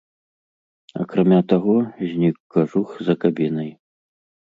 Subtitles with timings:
[1.03, 1.75] Акрамя таго,
[2.11, 3.69] знік кажух за кабінай.